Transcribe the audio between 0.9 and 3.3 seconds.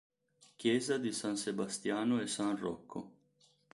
di San Sebastiano e San Rocco